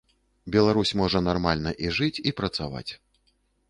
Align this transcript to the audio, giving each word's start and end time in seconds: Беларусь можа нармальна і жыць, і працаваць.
Беларусь 0.55 0.95
можа 1.03 1.23
нармальна 1.29 1.77
і 1.87 1.95
жыць, 2.01 2.19
і 2.31 2.37
працаваць. 2.43 2.89